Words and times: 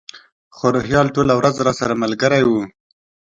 خو 0.55 0.65
روهیال 0.75 1.07
ټوله 1.15 1.33
ورځ 1.39 1.55
راسره 1.67 1.93
ملګری 2.03 2.41
و. 2.45 2.49